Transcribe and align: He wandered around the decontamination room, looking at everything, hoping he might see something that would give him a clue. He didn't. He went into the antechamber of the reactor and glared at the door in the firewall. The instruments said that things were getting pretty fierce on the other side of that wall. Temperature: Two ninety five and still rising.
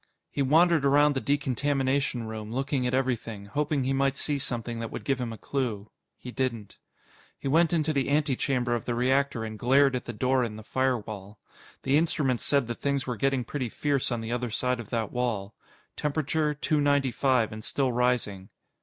He 0.31 0.41
wandered 0.41 0.83
around 0.83 1.13
the 1.13 1.21
decontamination 1.21 2.23
room, 2.23 2.51
looking 2.51 2.87
at 2.87 2.93
everything, 2.95 3.45
hoping 3.45 3.83
he 3.83 3.93
might 3.93 4.17
see 4.17 4.39
something 4.39 4.79
that 4.79 4.89
would 4.89 5.03
give 5.03 5.21
him 5.21 5.31
a 5.31 5.37
clue. 5.37 5.91
He 6.17 6.31
didn't. 6.31 6.79
He 7.37 7.47
went 7.47 7.71
into 7.71 7.93
the 7.93 8.09
antechamber 8.09 8.73
of 8.73 8.85
the 8.85 8.95
reactor 8.95 9.43
and 9.43 9.59
glared 9.59 9.95
at 9.95 10.05
the 10.05 10.11
door 10.13 10.43
in 10.43 10.55
the 10.55 10.63
firewall. 10.63 11.37
The 11.83 11.97
instruments 11.97 12.43
said 12.43 12.65
that 12.67 12.81
things 12.81 13.05
were 13.05 13.15
getting 13.15 13.43
pretty 13.43 13.69
fierce 13.69 14.11
on 14.11 14.21
the 14.21 14.31
other 14.31 14.49
side 14.49 14.79
of 14.79 14.89
that 14.89 15.11
wall. 15.11 15.53
Temperature: 15.95 16.55
Two 16.55 16.81
ninety 16.81 17.11
five 17.11 17.51
and 17.51 17.63
still 17.63 17.91
rising. 17.91 18.49